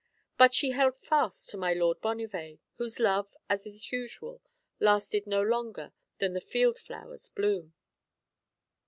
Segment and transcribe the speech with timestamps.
[0.35, 4.41] But she held fast to my lord Bonnivet, whose love, as is usual,
[4.79, 7.75] lasted no longer than the field flowers bloom.